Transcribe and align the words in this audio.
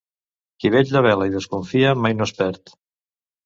Qui 0.63 0.71
vetlla 0.75 1.03
vela 1.07 1.29
i 1.31 1.35
desconfia 1.35 1.95
mai 2.07 2.19
no 2.19 2.29
es 2.31 2.37
perd. 2.43 2.77